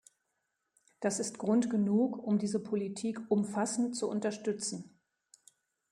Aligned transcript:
Das 0.99 1.19
ist 1.19 1.37
Grund 1.37 1.69
genug, 1.69 2.17
um 2.17 2.39
diese 2.39 2.59
Politik 2.59 3.19
umfassend 3.29 3.95
zu 3.95 4.09
unterstützen. 4.09 4.99